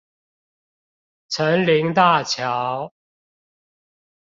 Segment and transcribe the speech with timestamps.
[1.29, 2.91] 城林大橋